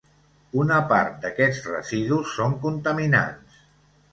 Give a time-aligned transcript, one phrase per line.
[0.61, 3.63] Una part d'aquests residus són contaminants.